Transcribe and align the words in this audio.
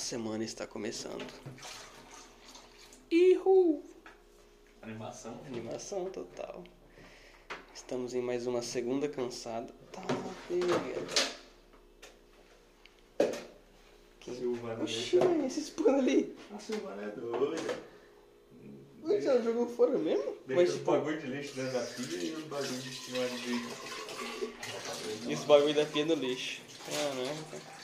semana 0.00 0.42
está 0.42 0.66
começando. 0.66 1.24
Ihu! 3.10 3.82
Animação. 4.82 5.38
Animação 5.46 6.06
total. 6.06 6.64
Estamos 7.74 8.14
em 8.14 8.22
mais 8.22 8.46
uma 8.46 8.62
segunda 8.62 9.06
cansada. 9.08 9.72
Tá, 9.92 10.00
pega. 10.48 10.74
Que... 14.20 14.34
Silvana 14.34 14.82
Oxi, 14.82 14.94
deixa- 14.94 15.20
velho, 15.28 15.44
esses 15.46 15.70
panos 15.70 16.00
ali. 16.00 16.36
A 16.54 16.58
Silvana 16.58 17.02
é 17.02 17.08
doida. 17.08 17.78
Onde 19.02 19.26
ela 19.26 19.42
jogou 19.42 19.66
fora 19.66 19.96
mesmo? 19.98 20.36
Mas, 20.46 20.56
Deixa 20.56 20.72
o 20.72 20.76
tipo, 20.78 20.90
bagulho 20.92 21.20
de 21.20 21.26
lixo 21.26 21.54
dentro 21.54 21.72
da 21.72 21.80
pia 21.86 22.22
e 22.22 22.32
o 22.34 22.46
bagulho 22.46 22.78
de 22.78 22.94
cima 22.94 23.26
de 23.26 23.60
esse 25.32 25.46
bagulho 25.46 25.74
da 25.74 25.86
pia 25.86 26.04
no 26.04 26.14
lixo. 26.14 26.60
Caraca. 26.86 27.79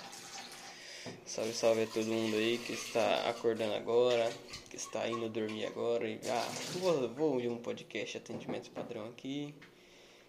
Salve, 1.36 1.52
salve 1.52 1.82
a 1.82 1.86
todo 1.86 2.06
mundo 2.06 2.34
aí 2.34 2.56
que 2.56 2.72
está 2.72 3.28
acordando 3.28 3.74
agora, 3.74 4.32
que 4.70 4.76
está 4.76 5.06
indo 5.06 5.28
dormir 5.28 5.66
agora. 5.66 6.08
E, 6.08 6.18
ah, 6.30 6.48
vou, 6.78 7.10
vou 7.10 7.32
ouvir 7.34 7.50
um 7.50 7.58
podcast 7.58 8.16
atendimento 8.16 8.70
padrão 8.70 9.04
aqui. 9.08 9.54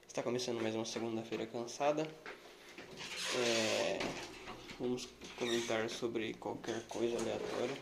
Está 0.06 0.22
começando 0.22 0.62
mais 0.62 0.76
uma 0.76 0.84
segunda-feira 0.84 1.46
cansada. 1.46 2.06
É, 3.38 4.00
vamos 4.78 5.08
comentar 5.40 5.90
sobre 5.90 6.34
qualquer 6.34 6.86
coisa 6.90 7.16
aleatória. 7.16 7.78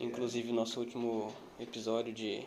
Inclusive 0.00 0.50
nosso 0.50 0.80
último 0.80 1.30
episódio 1.60 2.14
de 2.14 2.42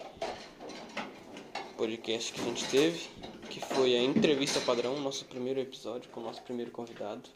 podcast 1.77 2.33
que 2.33 2.41
a 2.41 2.43
gente 2.45 2.67
teve, 2.69 3.07
que 3.47 3.59
foi 3.59 3.95
a 3.95 4.01
entrevista 4.01 4.59
padrão, 4.61 4.99
nosso 4.99 5.25
primeiro 5.25 5.59
episódio 5.59 6.09
com 6.09 6.21
o 6.21 6.23
nosso 6.23 6.41
primeiro 6.41 6.71
convidado, 6.71 7.29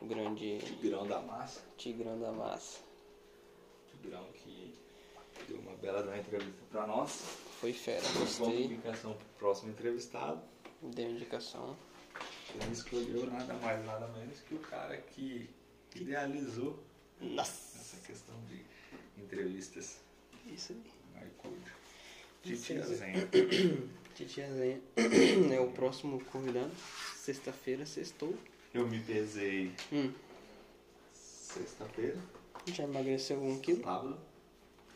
o 0.00 0.06
grande 0.06 0.58
grão 0.82 1.06
da 1.06 1.20
massa. 1.20 1.60
Tigrão 1.76 2.18
da 2.18 2.32
Massa. 2.32 2.80
Tigrão 3.90 4.24
que 4.32 4.74
deu 5.48 5.58
uma 5.58 5.74
bela 5.76 6.02
uma 6.02 6.18
entrevista 6.18 6.62
pra 6.70 6.86
nós. 6.86 7.10
Foi 7.60 7.72
fera, 7.72 8.06
gostei, 8.18 8.64
indicação 8.64 9.12
pro 9.14 9.26
próximo 9.38 9.70
entrevistado. 9.70 10.40
deu 10.82 11.10
indicação. 11.10 11.76
Ele 12.54 12.72
escolheu 12.72 13.26
nada 13.26 13.54
mais, 13.54 13.84
nada 13.84 14.08
menos 14.08 14.40
que 14.40 14.54
o 14.54 14.58
cara 14.58 14.96
que 14.96 15.48
idealizou 15.94 16.78
Nossa! 17.20 17.78
essa 17.78 17.96
questão 18.06 18.34
de 18.48 18.64
entrevistas 19.22 20.00
Isso 20.46 20.72
aí. 20.72 21.26
iCode. 21.26 21.72
Titia. 22.42 22.82
Zenha. 22.82 23.28
Titiazinha 24.14 24.80
é 25.54 25.60
o 25.60 25.70
próximo 25.70 26.22
convidado. 26.26 26.72
Sexta-feira, 27.16 27.86
sextou. 27.86 28.34
Eu 28.72 28.86
me 28.86 29.00
pesei 29.00 29.72
Hum, 29.92 30.12
sexta-feira. 31.12 32.16
já 32.68 32.84
emagreceu 32.84 33.36
algum 33.36 33.58
quilo? 33.60 33.82
Sábado, 33.82 34.18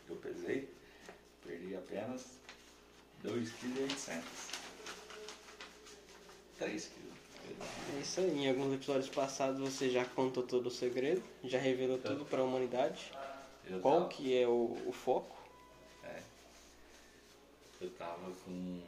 eu 0.09 0.15
pesei, 0.17 0.69
perdi 1.45 1.75
apenas 1.75 2.39
2,8 3.23 3.51
kg. 3.59 4.23
3 6.57 6.85
kg. 6.85 7.05
É 7.97 7.99
isso 8.01 8.19
aí. 8.21 8.31
Em 8.31 8.49
alguns 8.49 8.73
episódios 8.73 9.09
passados 9.09 9.59
você 9.59 9.89
já 9.89 10.05
contou 10.05 10.43
todo 10.43 10.67
o 10.67 10.71
segredo, 10.71 11.21
já 11.43 11.59
revelou 11.59 11.97
tudo 11.97 12.25
para 12.25 12.39
a 12.39 12.43
humanidade. 12.43 13.11
Qual 13.81 14.01
tava- 14.01 14.09
que 14.09 14.35
é 14.37 14.47
o, 14.47 14.77
o 14.87 14.91
foco? 14.93 15.35
É. 16.03 16.21
Eu 17.81 17.89
tava 17.91 18.31
com. 18.45 18.81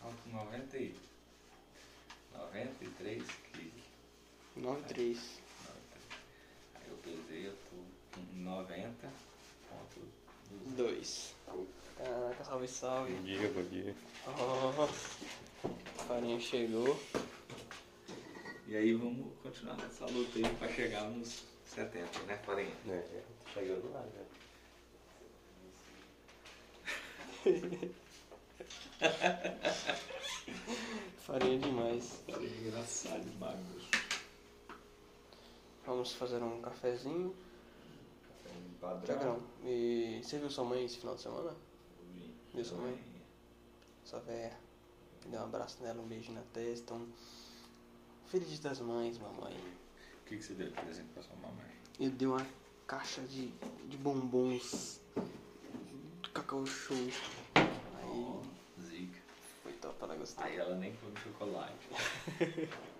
Tava 0.00 0.14
com 0.24 0.25
90 0.36 0.76
e... 0.76 0.94
93 2.34 3.22
quilos. 3.52 3.72
93. 4.56 5.40
Aí 6.74 6.82
eu 6.88 6.96
pesei, 6.98 7.46
eu 7.46 7.56
tô 7.56 7.76
com 8.12 8.38
90 8.40 9.08
ponto 9.70 10.00
2. 10.76 11.34
Caraca, 11.96 12.44
salve, 12.44 12.68
salve. 12.68 13.14
dia, 13.22 13.50
bom 13.50 13.62
dia. 13.62 13.96
Oh, 14.26 14.86
farinha 16.06 16.38
chegou. 16.38 17.00
E 18.68 18.76
aí 18.76 18.92
vamos 18.92 19.32
continuar 19.42 19.76
nessa 19.78 20.04
luta 20.04 20.38
aí 20.38 20.44
pra 20.56 20.68
chegar 20.68 21.04
nos 21.04 21.44
70, 21.64 22.24
né, 22.24 22.36
Farinha? 22.44 22.76
É, 22.88 23.22
chegando 23.54 23.90
lá 23.90 24.04
já. 24.14 24.26
Farinha 31.18 31.58
demais. 31.58 32.22
Farinha 32.26 32.48
é 32.48 32.68
engraçado 32.68 33.24
demais. 33.30 33.60
Vamos 35.84 36.12
fazer 36.12 36.42
um 36.42 36.60
cafezinho. 36.60 37.34
Padrão. 38.80 39.02
Tiagrão, 39.02 39.42
e 39.64 40.20
você 40.22 40.38
viu 40.38 40.50
sua 40.50 40.64
mãe 40.64 40.84
esse 40.84 40.98
final 40.98 41.14
de 41.14 41.22
semana? 41.22 41.54
Vi. 42.14 42.34
Viu 42.54 42.64
sua 42.64 42.78
mãe? 42.78 42.98
Sua 44.04 44.20
véia. 44.20 44.56
Deu 45.26 45.40
um 45.40 45.44
abraço 45.44 45.82
nela, 45.82 46.00
um 46.00 46.06
beijo 46.06 46.32
na 46.32 46.42
testa. 46.52 46.94
Um... 46.94 47.08
Feliz 48.26 48.58
das 48.60 48.80
mães, 48.80 49.18
mamãe. 49.18 49.56
O 49.56 50.28
que, 50.28 50.36
que 50.36 50.42
você 50.42 50.54
deu 50.54 50.68
de 50.68 50.74
presente 50.74 51.08
pra 51.14 51.22
sua 51.22 51.36
mamãe? 51.36 51.70
Ele 51.98 52.10
deu 52.10 52.32
uma 52.32 52.46
caixa 52.86 53.22
de, 53.22 53.48
de 53.88 53.96
bombons. 53.96 55.00
Cacau 56.34 56.66
show. 56.66 56.96
Ela 60.00 60.16
gostou. 60.16 60.44
Aí 60.44 60.56
ela 60.56 60.76
nem 60.76 60.94
come 60.96 61.14
chocolate. 61.20 61.88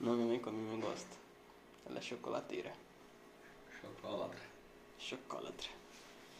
Não, 0.00 0.14
minha 0.16 0.26
mãe 0.26 0.38
come, 0.38 0.58
minha 0.58 0.72
mãe 0.76 0.80
gosta. 0.80 1.16
Ela 1.86 1.98
é 1.98 2.02
chocolateira. 2.02 2.72
Chocolate. 3.80 4.42
Chocolatra. 4.98 5.70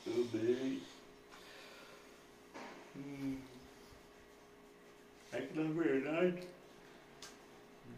Tudo 0.04 0.24
bem. 0.32 0.82
Hum. 2.96 3.40
É 5.32 5.40
que 5.40 5.58
na 5.58 5.82
verdade. 5.82 6.46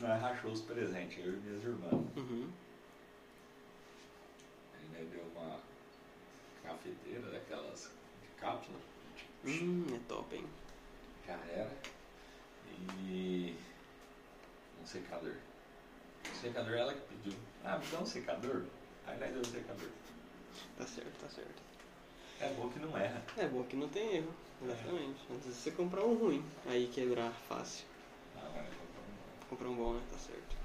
Nós 0.00 0.20
rachou 0.20 0.52
os 0.52 0.60
presentes, 0.60 1.24
eu 1.24 1.32
e 1.32 1.36
minhas 1.36 1.64
irmãs. 1.64 1.92
Uhum. 2.16 2.50
Nós 4.92 5.08
deu 5.08 5.22
uma 5.34 5.60
cafeteira 6.62 7.30
daquelas. 7.30 7.95
Hum, 9.46 9.84
é 9.94 9.98
top, 10.08 10.34
hein? 10.34 10.44
Já 11.26 11.34
era. 11.52 11.70
E 12.98 13.54
um 14.82 14.86
secador. 14.86 15.34
O 16.32 16.36
secador 16.36 16.74
ela 16.74 16.92
que 16.92 17.00
pediu. 17.14 17.38
Ah, 17.64 17.78
me 17.78 17.86
dá 17.86 18.00
um 18.00 18.06
secador? 18.06 18.64
Aí 19.06 19.18
nós 19.20 19.30
deu 19.30 19.40
um 19.40 19.44
secador. 19.44 19.88
Tá 20.76 20.86
certo, 20.86 21.20
tá 21.20 21.28
certo. 21.28 21.62
É 22.40 22.48
bom 22.54 22.68
que 22.68 22.78
não 22.80 22.96
erra. 22.98 23.22
É 23.36 23.46
bom 23.46 23.62
que 23.64 23.76
não 23.76 23.88
tem 23.88 24.16
erro. 24.16 24.34
Exatamente. 24.62 25.20
Antes 25.32 25.46
de 25.48 25.54
você 25.54 25.70
comprar 25.70 26.04
um 26.04 26.14
ruim, 26.14 26.44
aí 26.66 26.88
quebrar 26.88 27.32
fácil. 27.48 27.84
Ah, 28.36 28.50
mas 28.54 28.66
eu 28.66 28.72
vou 28.72 28.86
Comprar 29.48 29.68
um 29.68 29.76
bom, 29.76 29.94
né? 29.94 30.02
Tá 30.10 30.18
certo. 30.18 30.56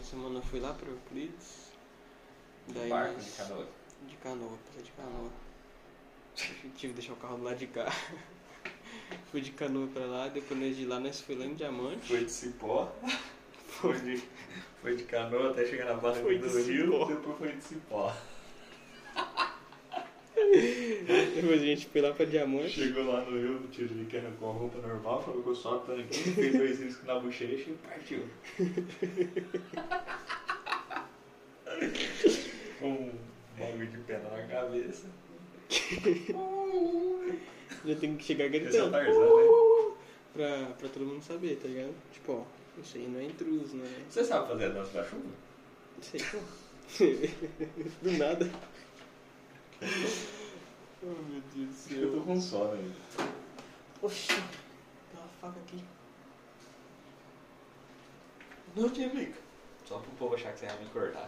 De 0.00 0.06
semana 0.06 0.38
eu 0.38 0.42
fui 0.42 0.58
lá 0.60 0.74
pro 0.74 0.90
Euclides. 0.90 1.70
comprar 2.66 2.82
um 2.82 2.88
barco 2.88 3.12
nós- 3.14 3.24
de 3.24 3.30
canoa. 3.32 3.68
De 4.08 4.16
canoa, 4.16 4.58
passei 4.66 4.82
de 4.82 4.90
canoa. 4.92 5.30
Eu 6.36 6.70
tive 6.76 6.92
que 6.94 7.00
deixar 7.00 7.12
o 7.12 7.16
carro 7.16 7.36
do 7.38 7.44
lado 7.44 7.56
de 7.58 7.66
cá. 7.66 7.86
Fui 9.30 9.40
de 9.40 9.50
canoa 9.52 9.88
pra 9.88 10.04
lá, 10.04 10.28
depois 10.28 10.76
de 10.76 10.86
lá 10.86 11.00
nós 11.00 11.20
fui 11.20 11.34
lá 11.34 11.44
em 11.44 11.54
Diamante. 11.54 12.06
Foi 12.08 12.24
de 12.24 12.30
cipó. 12.30 12.92
Foi 13.66 13.98
de, 14.00 14.20
foi 14.82 14.96
de 14.96 15.04
canoa 15.04 15.50
até 15.52 15.64
chegar 15.64 15.84
na 15.86 15.94
barra 15.94 16.16
Foi 16.16 16.38
do 16.38 16.48
de 16.48 16.72
rio, 16.72 16.86
cipó. 16.92 17.04
depois 17.06 17.38
foi 17.38 17.52
de 17.52 17.62
cipó. 17.64 18.16
Depois 21.36 21.62
a 21.62 21.64
gente 21.64 21.86
foi 21.86 22.00
lá 22.00 22.12
pra 22.12 22.26
Diamante. 22.26 22.70
Chegou 22.70 23.04
lá 23.04 23.20
no 23.24 23.38
rio, 23.38 23.56
o 23.64 23.68
Tiririca 23.68 24.18
arrancou 24.18 24.50
a 24.50 24.52
roupa 24.52 24.78
normal, 24.86 25.22
colocou 25.22 25.54
só 25.54 25.76
o 25.76 25.80
tanquinho, 25.80 26.34
fez 26.34 26.52
dois 26.56 26.80
riscos 26.80 27.06
na 27.06 27.20
bochecha 27.20 27.70
e 27.70 27.74
partiu. 27.74 28.24
Com 32.80 32.88
um 32.90 33.12
bagulho 33.56 33.86
de 33.86 33.98
pena 33.98 34.28
na 34.30 34.42
cabeça. 34.48 35.06
Já 37.84 37.94
tem 37.96 38.16
que 38.16 38.24
chegar 38.24 38.44
é 38.44 38.48
gritando. 38.48 38.90
Tarzan, 38.90 39.20
né? 39.20 39.26
Pra, 40.32 40.66
pra 40.78 40.88
todo 40.88 41.04
mundo 41.06 41.22
saber, 41.22 41.56
tá 41.56 41.68
ligado? 41.68 41.94
Tipo, 42.12 42.32
ó, 42.32 42.44
isso 42.80 42.96
aí 42.98 43.06
não 43.08 43.20
é 43.20 43.24
intruso, 43.24 43.76
não 43.76 43.84
é. 43.84 43.88
Você 44.08 44.24
sabe 44.24 44.48
fazer 44.48 44.66
a 44.66 44.68
dança 44.68 44.92
da 44.92 45.04
chuva? 45.04 45.22
Sei, 46.00 46.20
pô. 46.20 46.38
Do 48.02 48.12
nada. 48.18 48.50
Oh 51.02 51.06
meu 51.06 51.40
Deus 51.54 51.86
do 51.86 51.94
Eu 51.94 52.10
tô 52.10 52.16
céu. 52.18 52.24
com 52.26 52.38
sono 52.38 52.72
ainda. 52.74 52.94
Oxi, 54.02 54.26
tem 54.28 54.36
uma 55.14 55.26
faca 55.40 55.58
aqui. 55.60 55.82
Não, 58.76 58.90
Tiririca. 58.90 59.38
Só 59.86 59.96
pro 59.98 60.10
povo 60.18 60.34
achar 60.34 60.52
que 60.52 60.58
você 60.60 60.66
ia 60.66 60.74
me 60.74 60.84
cortar. 60.90 61.26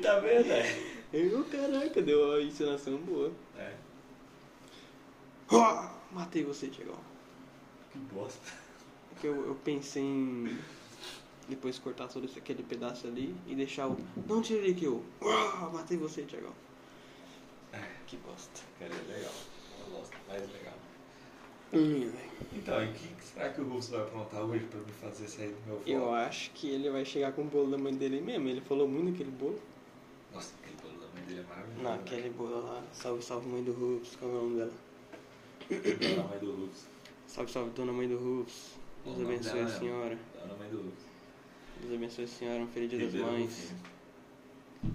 Tá 0.00 0.18
vendo, 0.20 0.46
né? 0.48 0.62
Eu, 1.12 1.44
caraca, 1.44 2.00
deu 2.02 2.24
uma 2.28 2.40
encenação 2.40 2.96
boa. 2.98 3.30
É. 3.56 3.74
"Ah, 5.50 5.94
matei 6.10 6.42
você, 6.44 6.68
Tiagão. 6.68 6.96
Que 7.92 7.98
bosta. 7.98 8.40
Porque 9.10 9.26
eu, 9.26 9.46
eu 9.46 9.54
pensei 9.56 10.02
em 10.02 10.58
depois 11.48 11.78
cortar 11.78 12.08
todo 12.08 12.24
esse, 12.24 12.38
aquele 12.38 12.62
pedaço 12.62 13.06
ali 13.06 13.34
e 13.46 13.54
deixar 13.54 13.88
o. 13.88 13.98
Não 14.26 14.40
tirei 14.40 14.72
que 14.74 14.84
eu. 14.84 15.04
"Ah, 15.22 15.68
matei 15.72 15.96
você, 15.98 16.22
Tiagão. 16.22 16.52
Que 18.06 18.16
bosta. 18.18 18.60
Cara, 18.78 18.92
é 18.92 19.12
legal. 19.14 19.32
Eu 19.80 19.96
gosto, 19.96 20.16
mais 20.28 20.42
legal. 20.42 20.74
Hum. 21.74 22.12
Então, 22.54 22.84
e 22.84 22.88
o 22.88 22.92
que, 22.92 23.08
que 23.08 23.24
será 23.24 23.48
que 23.48 23.60
o 23.62 23.64
Russo 23.68 23.92
vai 23.92 24.02
aprontar 24.02 24.42
hoje 24.42 24.66
pra 24.66 24.78
me 24.80 24.92
fazer 24.92 25.26
sair 25.26 25.48
do 25.54 25.66
meu 25.66 25.82
Eu 25.86 26.00
foco? 26.00 26.12
acho 26.14 26.50
que 26.50 26.68
ele 26.68 26.90
vai 26.90 27.02
chegar 27.06 27.32
com 27.32 27.40
o 27.42 27.46
bolo 27.46 27.70
da 27.70 27.78
mãe 27.78 27.94
dele 27.94 28.20
mesmo. 28.20 28.46
Ele 28.48 28.60
falou 28.60 28.86
muito 28.86 29.12
daquele 29.12 29.30
bolo. 29.30 29.58
Nossa, 30.34 30.52
aquele 30.60 30.76
bolo 30.82 30.98
da 31.00 31.06
mãe 31.14 31.22
dele 31.24 31.40
é 31.40 31.42
maravilhoso. 31.44 31.82
Não, 31.82 31.94
aquele 31.94 32.30
bolo 32.30 32.60
lá. 32.66 32.82
Salve, 32.92 33.22
salve, 33.22 33.48
mãe 33.48 33.62
do 33.62 33.72
Rufus. 33.72 34.16
Qual 34.16 34.30
é 34.30 34.34
o 34.34 34.36
nome 34.42 34.56
dela? 34.56 34.70
né? 34.70 34.76
Da 36.16 36.22
mãe 36.24 36.38
do 36.38 36.52
Russo. 36.52 36.86
Salve, 37.26 37.52
salve, 37.52 37.70
dona 37.70 37.92
mãe 37.92 38.08
do 38.08 38.18
Rufus. 38.18 38.72
Deus 39.04 39.20
abençoe 39.20 39.60
a 39.60 39.68
senhora. 39.68 40.18
Da 40.34 40.54
mãe 40.54 40.68
do 40.70 40.76
Russo. 40.78 41.06
Deus 41.80 41.94
abençoe 41.94 42.24
a 42.24 42.28
senhora. 42.28 42.62
Um 42.62 42.68
feliz 42.68 42.90
dia 42.90 42.98
das 42.98 43.14
mães. 43.14 43.72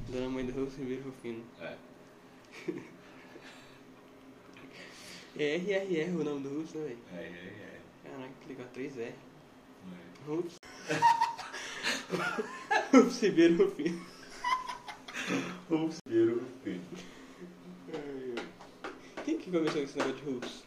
Dona 0.10 0.30
mãe 0.30 0.45
do 0.45 0.51
Rufus 0.60 0.78
Ribeiro 0.78 1.04
Rufino. 1.04 1.44
É. 1.60 1.75
É 5.39 5.56
RRR 5.57 6.16
o 6.19 6.24
nome 6.24 6.42
do 6.42 6.50
Rufus, 6.50 6.74
né, 6.74 6.81
velho? 6.84 6.98
É, 7.13 7.18
é, 7.18 7.28
é. 7.28 7.80
Caraca, 8.10 8.34
que 8.42 8.48
legal. 8.50 8.68
3R. 8.75 9.00
é. 9.01 9.13
Rufus. 10.25 10.56
Rufus 12.92 13.22
Ribeiro 13.22 13.63
Rufino. 13.63 14.04
Russo 15.69 15.97
Ribeiro 16.07 16.41
Rufino. 16.41 16.81
Quem 19.25 19.38
que 19.38 19.51
começou 19.51 19.74
com 19.81 19.83
esse 19.83 19.97
negócio 19.97 20.18
de 20.18 20.24
Rufus? 20.31 20.63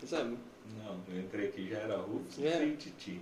Você 0.00 0.06
sabe? 0.06 0.36
Não, 0.78 0.98
eu 1.08 1.20
entrei 1.20 1.48
aqui 1.48 1.68
já 1.68 1.78
era 1.78 1.94
era? 1.94 2.64
e 2.64 2.76
Titi. 2.76 3.20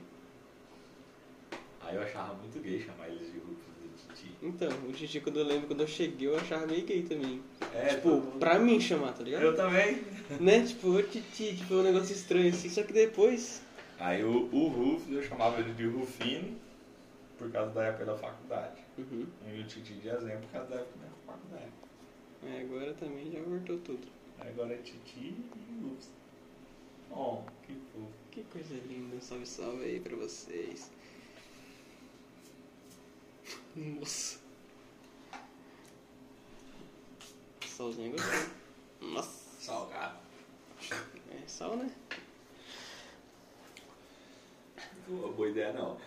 Aí 1.82 1.96
eu 1.96 2.02
achava 2.02 2.34
muito 2.34 2.58
gay 2.60 2.80
chamar 2.80 3.08
eles 3.08 3.32
de 3.32 3.38
Rufus 3.38 3.74
e 3.84 4.14
Titi. 4.14 4.30
Então, 4.42 4.68
o 4.88 4.92
Titi, 4.92 5.20
quando 5.20 5.40
eu 5.40 5.44
lembro, 5.44 5.66
quando 5.66 5.80
eu 5.80 5.88
cheguei, 5.88 6.28
eu 6.28 6.36
achava 6.36 6.66
meio 6.66 6.84
gay 6.84 7.02
também. 7.02 7.42
É, 7.74 7.86
tipo, 7.94 8.08
mundo- 8.08 8.38
pra 8.38 8.58
mim 8.58 8.80
chamar, 8.80 9.12
tá 9.12 9.24
ligado? 9.24 9.42
Eu 9.42 9.56
também. 9.56 10.02
Né? 10.40 10.64
Tipo, 10.64 10.90
ô 10.96 11.02
Titi, 11.02 11.56
tipo, 11.56 11.74
um 11.74 11.82
negócio 11.82 12.12
estranho 12.14 12.50
assim. 12.50 12.68
Só 12.68 12.82
que 12.84 12.92
depois. 12.92 13.62
Aí 13.98 14.22
o, 14.22 14.48
o 14.52 14.68
Rufus 14.68 15.12
eu 15.12 15.22
chamava 15.24 15.60
ele 15.60 15.72
de 15.74 15.86
Rufino 15.86 16.56
por 17.50 17.54
causa 17.54 17.72
da 17.72 17.84
época 17.84 18.04
da 18.04 18.16
faculdade. 18.16 18.80
Uhum. 18.96 19.26
E 19.44 19.60
o 19.60 19.66
Titi 19.66 19.94
de 19.94 20.08
exemplo 20.08 20.42
por 20.42 20.52
causa 20.52 20.68
da 20.70 20.76
época 20.76 20.98
da 20.98 21.32
faculdade. 21.32 21.72
É, 22.46 22.60
agora 22.60 22.94
também 22.94 23.30
já 23.30 23.42
voltou 23.42 23.78
tudo. 23.78 24.06
Agora 24.38 24.72
é 24.72 24.76
Titi 24.78 25.34
e 25.56 25.80
Rufus. 25.82 26.08
Oh, 27.10 27.42
que 27.66 27.74
fofo. 27.74 28.08
Que 28.30 28.44
coisa 28.44 28.74
linda. 28.86 29.16
Um 29.16 29.20
salve, 29.20 29.46
salve 29.46 29.84
aí 29.84 30.00
pra 30.00 30.16
vocês. 30.16 30.90
Nossa. 33.74 34.38
Salzinho 37.66 38.12
gostou. 38.12 39.10
Nossa. 39.10 39.40
Salgado. 39.60 40.18
É 41.32 41.48
sal, 41.48 41.76
né? 41.76 41.90
Boa, 45.08 45.32
boa 45.32 45.48
ideia 45.48 45.72
não. 45.72 45.98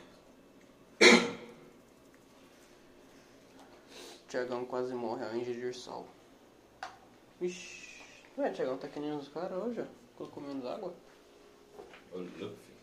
Tiagão 4.34 4.66
quase 4.66 4.96
morre 4.96 5.24
ao 5.24 5.36
ingerir 5.36 5.76
sal. 5.76 6.08
Ixi. 7.40 8.04
Ué, 8.36 8.50
Tiagão 8.50 8.80
tá 8.80 8.88
que 8.88 9.00
nem 9.00 9.16
os 9.16 9.28
caras 9.28 9.62
hoje, 9.64 9.82
ó. 9.82 9.86
Colocou 10.18 10.42
menos 10.42 10.66
água. 10.66 10.92
Luffy. 12.12 12.74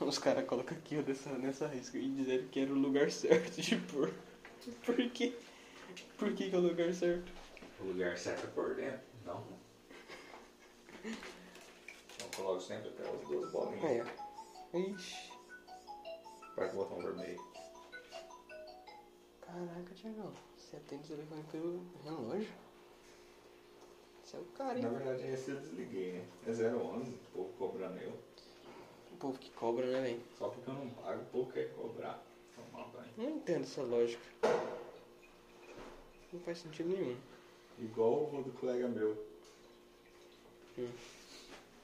Os 0.00 0.18
caras 0.18 0.44
colocam 0.48 0.76
aqui 0.76 0.98
ó, 0.98 1.02
nessa, 1.02 1.30
nessa 1.38 1.68
risca 1.68 1.96
e 1.98 2.10
disseram 2.10 2.48
que 2.48 2.58
era 2.58 2.72
o 2.72 2.74
lugar 2.74 3.08
certo 3.14 3.60
de 3.60 3.76
pôr. 3.76 4.12
Por 4.84 4.96
quê? 5.10 5.38
Por 6.18 6.34
que, 6.34 6.50
que 6.50 6.56
é 6.56 6.58
o 6.58 6.62
lugar 6.62 6.92
certo? 6.94 7.30
O 7.78 7.84
lugar 7.84 8.18
certo 8.18 8.48
é 8.48 8.50
por 8.50 8.74
dentro. 8.74 9.00
Não. 9.24 9.44
Então 11.04 12.28
coloco 12.34 12.60
sempre 12.60 12.88
aquelas 12.88 13.20
duas 13.28 13.52
bolinhas. 13.52 13.84
Aí, 13.84 14.02
ó. 14.02 14.78
Ixi. 14.78 15.30
Aperta 16.42 16.74
o 16.74 16.76
botão 16.76 16.98
vermelho. 16.98 17.49
Caraca, 19.52 19.94
Tiagão. 19.94 20.32
Você 20.56 20.76
atende 20.76 21.12
o 21.12 21.16
telefone 21.16 21.42
pelo 21.50 21.82
relógio? 22.04 22.52
Você 24.22 24.36
é 24.36 24.40
o 24.40 24.44
cara, 24.44 24.78
hein? 24.78 24.84
Na 24.84 24.90
verdade 24.90 25.26
esse 25.26 25.50
eu 25.50 25.56
desliguei, 25.56 26.12
né? 26.12 26.24
É 26.46 26.50
011, 26.50 27.10
o 27.10 27.16
povo 27.34 27.52
cobrando 27.58 27.98
eu. 27.98 28.12
O 29.12 29.16
povo 29.18 29.38
que 29.38 29.50
cobra, 29.50 29.86
né, 29.86 30.02
velho? 30.02 30.22
Só 30.38 30.48
porque 30.48 30.70
eu 30.70 30.74
não 30.74 30.88
pago, 30.90 31.20
o 31.20 31.24
povo 31.26 31.52
quer 31.52 31.74
cobrar. 31.74 32.22
Tomar 32.54 32.86
banho. 32.88 33.12
Não 33.16 33.28
entendo 33.28 33.62
essa 33.62 33.82
lógica. 33.82 34.22
Não 36.32 36.40
faz 36.40 36.58
sentido 36.58 36.90
nenhum. 36.90 37.16
Igual 37.76 38.32
o 38.32 38.42
do 38.44 38.52
colega 38.52 38.86
meu. 38.86 39.16
Hum. 40.78 40.88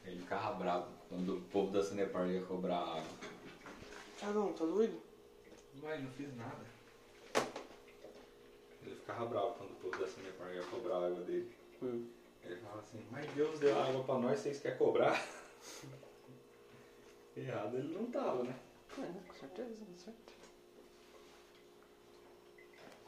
Ele 0.04 0.20
ficava 0.20 0.54
bravo 0.54 0.88
quando 1.08 1.38
o 1.38 1.40
povo 1.42 1.72
da 1.72 1.82
Cinepar 1.82 2.28
ia 2.28 2.44
cobrar 2.44 2.78
água. 2.78 3.02
Tiagão, 4.18 4.52
tá 4.52 4.64
doido? 4.64 5.00
Mas 5.82 6.00
não 6.00 6.10
fiz 6.12 6.34
nada. 6.36 6.75
Ele 8.86 8.94
ficava 8.94 9.26
bravo 9.26 9.54
quando 9.54 9.72
o 9.72 9.76
povo 9.76 9.98
da 9.98 10.06
Cinepar 10.06 10.54
ia 10.54 10.62
cobrar 10.62 10.94
a 10.94 11.06
água 11.06 11.24
dele. 11.24 11.52
Hum. 11.82 12.06
Ele 12.44 12.56
falava 12.56 12.80
assim, 12.80 13.04
mas 13.10 13.30
Deus 13.32 13.58
deu 13.58 13.78
água 13.78 14.04
pra 14.04 14.18
nós, 14.18 14.38
vocês 14.38 14.60
querem 14.60 14.78
cobrar? 14.78 15.20
Errado 17.36 17.76
ele 17.76 17.92
não 17.92 18.10
tava, 18.10 18.44
né? 18.44 18.56
É, 18.98 19.28
com 19.28 19.34
certeza, 19.34 19.84
com 19.84 19.98
certeza. 19.98 20.36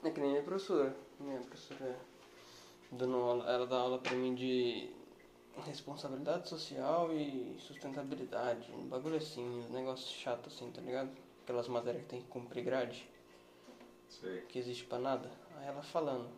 É 0.03 0.11
que 0.11 0.21
nem 0.21 0.31
minha 0.31 0.43
professora. 0.43 0.95
Minha 1.19 1.41
professora 1.41 1.99
dando 2.91 3.17
aula, 3.17 3.51
ela 3.51 3.67
dá 3.67 3.77
aula 3.77 3.99
pra 3.99 4.15
mim 4.15 4.35
de 4.35 4.91
responsabilidade 5.65 6.49
social 6.49 7.13
e 7.13 7.57
sustentabilidade. 7.59 8.71
Um 8.73 8.87
bagulho 8.87 9.17
assim, 9.17 9.45
um 9.45 9.73
negócio 9.73 10.07
chato 10.17 10.49
assim, 10.49 10.71
tá 10.71 10.81
ligado? 10.81 11.11
Aquelas 11.43 11.69
matérias 11.69 12.03
que 12.03 12.09
tem 12.09 12.21
que 12.21 12.29
cumprir 12.29 12.63
grade, 12.63 13.09
Sei. 14.09 14.43
que 14.43 14.59
existe 14.59 14.85
pra 14.85 14.99
nada. 14.99 15.31
Aí 15.59 15.67
ela 15.67 15.83
falando. 15.83 16.29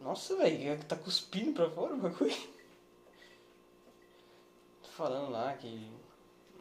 Nossa, 0.00 0.36
velho, 0.36 0.82
tá 0.84 0.96
cuspindo 0.96 1.52
pra 1.52 1.70
fora 1.70 1.94
o 1.94 1.98
bagulho. 1.98 2.34
Falando 4.96 5.30
lá 5.32 5.52
que 5.54 5.90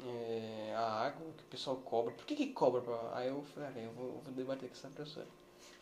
é, 0.05 0.73
a 0.75 1.05
água 1.05 1.31
que 1.37 1.43
o 1.43 1.47
pessoal 1.47 1.75
cobra. 1.77 2.13
Por 2.13 2.25
que 2.25 2.35
que 2.35 2.47
cobra? 2.47 2.81
Pra... 2.81 3.11
Aí 3.15 3.27
eu 3.27 3.43
falei, 3.53 3.69
ah, 3.69 3.79
eu 3.79 3.91
vou, 3.91 4.05
eu 4.07 4.21
vou 4.23 4.33
debater 4.33 4.69
com 4.69 4.75
essa 4.75 4.87
professora. 4.87 5.27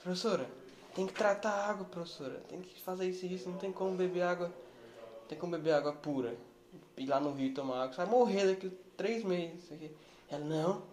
Professora, 0.01 0.49
tem 0.93 1.07
que 1.07 1.13
tratar 1.13 1.51
a 1.51 1.69
água, 1.69 1.85
professora. 1.85 2.41
Tem 2.49 2.59
que 2.61 2.81
fazer 2.81 3.09
isso 3.09 3.25
e 3.25 3.35
isso. 3.35 3.49
Não 3.49 3.57
tem 3.57 3.71
como 3.71 3.95
beber 3.95 4.23
água. 4.23 4.51
Tem 5.27 5.37
como 5.37 5.53
beber 5.53 5.73
água 5.73 5.93
pura. 5.93 6.35
Ir 6.97 7.05
lá 7.05 7.19
no 7.19 7.33
rio 7.33 7.53
tomar 7.53 7.83
água. 7.83 7.93
Você 7.93 7.97
vai 7.97 8.05
morrer 8.07 8.47
daqui 8.47 8.67
a 8.67 8.97
três 8.97 9.23
meses. 9.23 9.69
Ela, 10.29 10.43
não. 10.43 10.90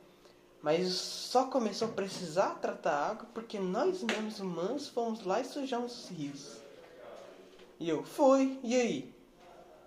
Mas 0.60 0.88
só 0.92 1.46
começou 1.46 1.88
a 1.88 1.92
precisar 1.92 2.54
tratar 2.56 2.92
a 2.92 3.10
água 3.10 3.28
porque 3.32 3.58
nós 3.58 4.02
mesmos 4.02 4.40
humanos 4.40 4.88
fomos 4.88 5.24
lá 5.24 5.40
e 5.40 5.44
sujamos 5.44 6.04
os 6.04 6.08
rios. 6.10 6.56
E 7.78 7.88
eu, 7.88 8.02
foi. 8.02 8.58
E 8.62 8.74
aí? 8.74 9.14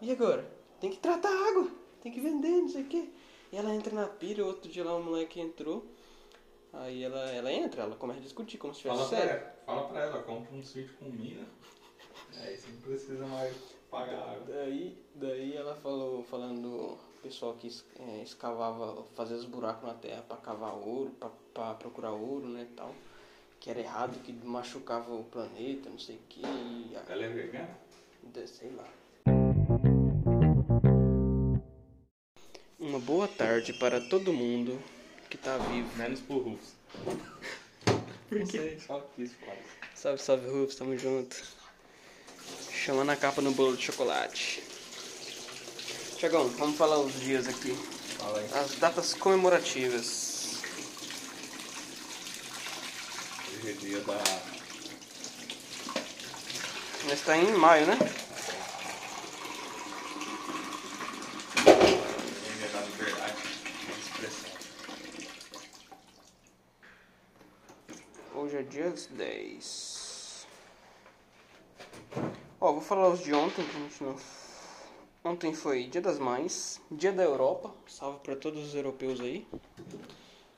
E 0.02 0.12
agora? 0.12 0.50
Tem 0.80 0.90
que 0.90 0.98
tratar 0.98 1.30
a 1.30 1.50
água. 1.50 1.70
Tem 2.02 2.12
que 2.12 2.22
vender, 2.22 2.50
não 2.50 2.70
sei 2.70 2.84
o 2.84 2.88
quê. 2.88 3.10
E 3.52 3.58
ela 3.58 3.76
entra 3.76 3.94
na 3.94 4.08
pilha, 4.08 4.46
outro 4.46 4.72
dia 4.72 4.84
lá 4.84 4.96
um 4.96 5.04
moleque 5.04 5.42
entrou. 5.42 5.86
Aí 6.74 7.04
ela, 7.04 7.20
ela 7.32 7.52
entra, 7.52 7.84
ela 7.84 7.96
começa 7.98 8.20
a 8.22 8.24
discutir 8.24 8.58
como 8.58 8.74
se 8.74 8.84
Fala 8.84 9.04
tivesse 9.04 9.10
pra, 9.10 9.20
sério. 9.28 9.44
ela, 9.44 9.56
fala 9.66 9.88
pra 9.90 10.04
ela, 10.04 10.24
compra 10.24 10.56
um 10.56 10.64
sítio 10.64 10.94
com 10.98 11.06
mina. 11.06 11.46
Aí 12.42 12.56
você 12.58 12.68
não 12.72 12.78
precisa 12.82 13.28
mais 13.28 13.54
pagar 13.90 14.22
água. 14.22 14.46
Daí, 14.48 14.98
daí 15.16 15.54
ela 15.54 15.76
falou, 15.76 16.24
falando 16.24 16.62
do 16.62 16.98
pessoal 17.22 17.54
que 17.54 17.70
é, 18.00 18.24
escavava, 18.24 19.06
fazia 19.16 19.36
os 19.38 19.46
buracos 19.46 19.88
na 19.88 19.94
terra 19.94 20.22
pra 20.28 20.38
cavar 20.38 20.74
ouro, 20.74 21.12
pra, 21.20 21.30
pra 21.54 21.74
procurar 21.76 22.12
ouro, 22.12 22.48
né, 22.48 22.68
e 22.70 22.76
tal. 22.76 22.94
Que 23.60 23.70
era 23.70 23.80
errado, 23.80 24.20
que 24.24 24.34
machucava 24.34 25.14
o 25.14 25.24
planeta, 25.26 25.90
não 25.90 26.00
sei 26.00 26.16
o 26.16 26.20
que. 26.28 26.42
A- 26.96 27.12
Ela 27.12 27.26
é 27.26 27.30
vegana? 27.30 27.78
de- 28.24 28.48
sei 28.48 28.72
lá. 28.72 28.88
Uma 32.80 33.00
boa 33.00 33.28
tarde 33.28 33.74
para 33.74 34.02
todo 34.02 34.34
mundo 34.34 34.82
que 35.30 35.38
tá 35.38 35.58
vivo. 35.58 35.88
Menos 35.98 36.20
pro 36.22 36.40
Rufus. 36.40 36.74
Por 38.28 38.48
quê? 38.48 38.78
Salve, 39.94 40.18
salve, 40.24 40.48
Rufus, 40.50 40.76
tamo 40.76 40.98
junto. 40.98 41.36
Chamando 42.72 43.12
a 43.12 43.16
capa 43.16 43.42
no 43.42 43.52
bolo 43.52 43.76
de 43.78 43.84
chocolate. 43.84 44.64
Tiagão, 46.22 46.48
vamos 46.50 46.78
falar 46.78 47.00
os 47.00 47.20
dias 47.20 47.48
aqui. 47.48 47.74
Fala 48.20 48.38
aí. 48.38 48.46
As 48.54 48.76
datas 48.76 49.16
comemorativas. 49.16 50.62
Hoje 53.50 53.72
é 53.72 53.74
dia 53.74 54.00
da. 54.02 54.22
Mas 57.06 57.14
está 57.14 57.36
em 57.36 57.52
maio, 57.54 57.88
né? 57.88 57.98
É 68.36 68.38
Hoje 68.38 68.58
é 68.58 68.62
dia 68.62 68.94
10. 69.10 70.46
Ó, 72.60 72.74
vou 72.74 72.82
falar 72.82 73.10
os 73.10 73.22
de 73.22 73.34
ontem 73.34 73.66
que 73.66 73.76
a 73.76 73.80
gente 73.80 74.04
não 74.04 74.41
Ontem 75.24 75.54
foi 75.54 75.84
Dia 75.84 76.02
das 76.02 76.18
Mães, 76.18 76.82
Dia 76.90 77.12
da 77.12 77.22
Europa. 77.22 77.72
Salve 77.88 78.20
pra 78.22 78.36
todos 78.36 78.70
os 78.70 78.74
europeus 78.74 79.22
aí. 79.22 79.48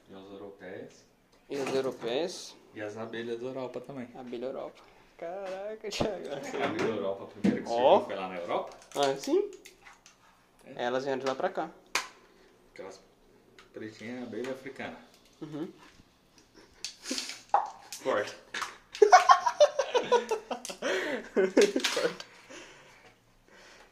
E 0.09 0.15
os 0.15 0.31
europeus. 0.31 1.05
E 1.49 1.57
os 1.57 1.75
europeus. 1.75 2.55
E 2.73 2.81
as 2.81 2.97
abelhas 2.97 3.41
da 3.41 3.47
Europa 3.47 3.81
também. 3.81 4.07
Abelha 4.15 4.45
Europa. 4.45 4.81
Caraca, 5.17 5.89
Thiago. 5.89 6.29
A 6.29 6.65
abelha 6.65 6.87
Europa, 6.87 7.23
a 7.23 7.27
primeira 7.27 7.61
que 7.61 7.67
surgiu 7.67 8.05
foi 8.05 8.15
lá 8.15 8.29
na 8.29 8.37
Europa. 8.37 8.77
Ah, 8.95 9.15
sim? 9.17 9.51
Elas 10.77 11.03
vieram 11.03 11.19
de 11.19 11.25
lá 11.25 11.35
pra 11.35 11.49
cá. 11.49 11.69
Aquelas 12.73 13.01
pretinhas 13.73 14.23
abelha 14.23 14.53
africana. 14.53 14.97
Uhum. 15.41 15.67
Corta. 18.01 18.33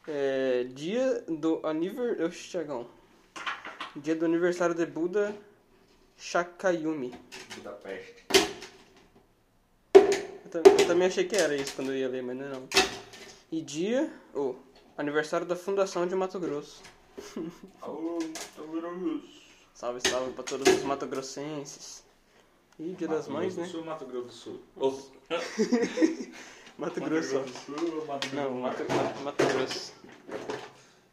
É, 0.08 0.66
dia 0.74 1.24
do 1.28 1.66
aniversário. 1.66 2.26
Oxe, 2.26 2.50
Thiagão. 2.50 2.88
Dia 3.96 4.16
do 4.16 4.26
aniversário 4.26 4.74
de 4.74 4.86
Buda 4.86 5.36
Shakyamuni. 6.18 7.14
Budapeste. 7.56 8.26
Eu, 10.54 10.64
eu 10.80 10.88
também 10.88 11.08
achei 11.08 11.26
que 11.26 11.36
era 11.36 11.56
isso 11.56 11.76
quando 11.76 11.92
eu 11.92 11.98
ia 11.98 12.10
ler, 12.10 12.24
mas 12.24 12.36
não 12.36 12.46
é 12.46 12.50
não. 12.50 12.68
E 13.52 13.62
dia. 13.62 14.12
Oh, 14.34 14.56
aniversário 14.98 15.46
da 15.46 15.56
Fundação 15.56 16.08
de 16.08 16.16
Mato 16.16 16.40
Grosso. 16.40 16.82
Alô, 17.82 18.18
Mato 18.20 19.22
Salve, 19.74 20.08
salve 20.08 20.34
pra 20.34 20.44
todos 20.44 20.68
os 20.74 20.84
matogrossenses. 20.84 22.04
E 22.80 22.94
dia 22.94 23.08
das 23.08 23.28
mães, 23.28 23.56
do 23.56 23.62
né? 23.62 23.68
Sul, 23.68 23.84
Mato 23.84 24.06
Grosso 24.06 24.28
do 24.28 24.34
Sul. 24.34 24.60
Ô, 24.76 24.94
Mato 26.82 27.00
Mato 27.00 27.10
Grosso. 27.12 27.40
Do 27.40 27.48
Sul, 27.48 28.06
Mato 28.08 28.28
Grosso 28.28 28.36
Não, 28.36 28.54
do 28.54 28.60
Mato. 28.60 28.86
Mato, 28.92 29.20
Mato 29.22 29.46
Grosso. 29.46 29.94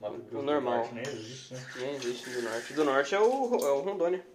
Mato 0.00 0.12
Grosso 0.14 0.28
o 0.30 0.36
do 0.36 0.42
normal. 0.42 0.76
Norte 0.78 0.94
nem 0.94 1.02
existe, 1.02 1.52
né? 1.52 1.66
Nem 1.76 1.94
existe 1.94 2.30
do 2.30 2.42
norte. 2.42 2.72
Do 2.72 2.84
norte 2.84 3.14
é 3.14 3.20
o, 3.20 3.54
é 3.54 3.70
o 3.72 3.80
Rondônia. 3.82 4.26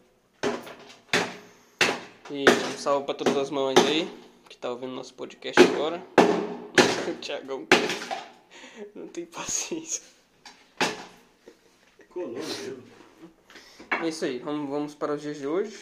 E 2.30 2.46
um 2.48 2.78
salve 2.78 3.08
pra 3.08 3.16
todas 3.16 3.36
as 3.36 3.50
mães 3.50 3.80
aí 3.80 4.08
que 4.48 4.56
tá 4.58 4.70
ouvindo 4.70 4.94
nosso 4.94 5.16
podcast 5.16 5.60
agora. 5.60 6.04
O 7.06 7.14
Thiagão 7.16 7.68
não 8.96 9.08
tem 9.08 9.26
paciência. 9.26 10.04
Colou 12.10 12.30
mesmo. 12.30 12.82
É 14.02 14.08
isso 14.08 14.24
aí, 14.24 14.40
vamos, 14.40 14.70
vamos 14.70 14.96
para 14.96 15.16
os 15.16 15.22
dias 15.22 15.38
de 15.38 15.46
hoje. 15.46 15.78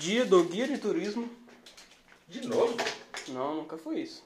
Dia 0.00 0.24
do 0.24 0.42
guia 0.42 0.66
de 0.66 0.78
turismo. 0.78 1.30
De 2.26 2.44
novo? 2.48 2.76
Não, 3.28 3.54
nunca 3.54 3.78
foi 3.78 4.00
isso. 4.00 4.24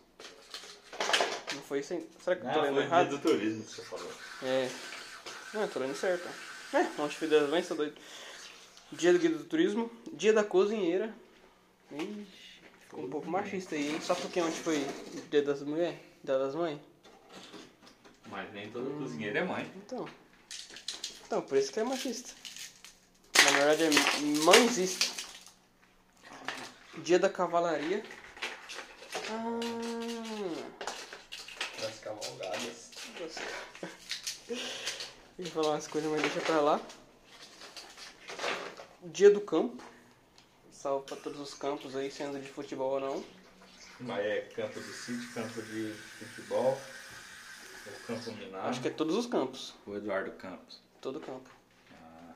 Não 1.59 1.65
foi 1.65 1.81
isso 1.81 1.93
ainda. 1.93 2.07
Será 2.23 2.37
que 2.37 2.45
eu 2.45 2.51
Ah, 2.51 2.55
tô 2.55 2.61
lendo 2.61 2.81
errado? 2.81 3.09
do 3.11 3.19
turismo 3.19 3.65
que 3.65 3.73
você 3.73 3.83
falou. 3.83 4.13
É. 4.45 4.71
Não, 5.53 5.63
eu 5.63 5.69
tô 5.69 5.81
lendo 5.81 5.97
certo. 5.97 6.29
É, 6.73 6.85
foi 7.09 7.27
das 7.29 7.51
mães, 7.51 7.67
tá 7.67 7.75
doido. 7.75 7.97
Dia 8.93 9.13
do 9.13 9.19
guia 9.19 9.31
do 9.31 9.43
turismo. 9.45 9.91
Dia 10.13 10.33
da 10.33 10.45
cozinheira. 10.45 11.13
Ixi, 11.91 12.27
ficou 12.83 13.05
um 13.05 13.11
pouco 13.11 13.29
machista 13.29 13.75
aí, 13.75 13.89
hein? 13.91 14.01
Só 14.01 14.15
porque 14.15 14.41
ontem 14.41 14.63
foi 14.63 14.87
dia 15.31 15.43
das 15.43 15.63
mulheres, 15.63 15.99
dia 16.23 16.39
das 16.39 16.55
mães. 16.55 16.79
Mas 18.29 18.53
nem 18.53 18.71
todo 18.71 18.97
cozinheiro 18.99 19.39
é 19.39 19.45
mãe. 19.45 19.69
Então. 19.85 20.09
Então, 21.27 21.43
por 21.43 21.59
isso 21.59 21.73
que 21.73 21.81
é 21.81 21.85
machista. 21.85 22.31
Na 23.43 23.51
verdade 23.51 23.83
é 23.85 24.45
mãezista. 24.45 25.07
Dia 26.99 27.19
da 27.19 27.29
cavalaria. 27.29 28.05
Ah. 29.31 29.88
Eu 35.39 35.45
ia 35.45 35.51
falar 35.51 35.71
umas 35.71 35.87
coisas, 35.87 36.11
mas 36.11 36.23
deixa 36.23 36.41
pra 36.41 36.61
lá. 36.61 36.81
Dia 39.05 39.31
do 39.31 39.41
campo. 39.41 39.83
Salve 40.73 41.07
pra 41.07 41.17
todos 41.17 41.41
os 41.41 41.55
campos 41.55 41.95
aí, 41.97 42.11
sendo 42.11 42.41
de 42.41 42.49
futebol 42.49 42.93
ou 42.95 43.01
não. 43.01 43.25
Mas 44.01 44.25
é 44.25 44.41
campo 44.55 44.81
de 44.81 44.93
sítio, 44.93 45.33
campo 45.35 45.61
de 45.63 45.93
futebol, 45.93 46.79
o 47.87 48.07
campo 48.07 48.33
minado. 48.33 48.69
Acho 48.69 48.81
que 48.81 48.89
é 48.89 48.91
todos 48.91 49.17
os 49.17 49.27
campos. 49.27 49.75
o 49.87 49.97
Eduardo 49.97 50.31
Campos. 50.33 50.81
Todo 51.01 51.19
campo. 51.21 51.51
Ah, 51.93 52.35